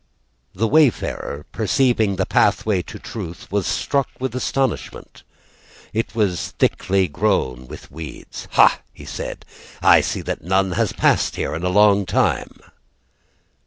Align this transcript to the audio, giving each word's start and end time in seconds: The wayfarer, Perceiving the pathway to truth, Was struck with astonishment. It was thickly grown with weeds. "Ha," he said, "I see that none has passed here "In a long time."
The 0.55 0.67
wayfarer, 0.67 1.45
Perceiving 1.51 2.15
the 2.15 2.25
pathway 2.25 2.81
to 2.81 2.97
truth, 2.97 3.51
Was 3.51 3.67
struck 3.67 4.07
with 4.19 4.33
astonishment. 4.33 5.21
It 5.93 6.15
was 6.15 6.55
thickly 6.57 7.07
grown 7.07 7.67
with 7.67 7.91
weeds. 7.91 8.47
"Ha," 8.53 8.79
he 8.91 9.05
said, 9.05 9.45
"I 9.79 10.01
see 10.01 10.21
that 10.21 10.43
none 10.43 10.71
has 10.71 10.91
passed 10.91 11.35
here 11.35 11.53
"In 11.53 11.61
a 11.61 11.69
long 11.69 12.07
time." 12.07 12.59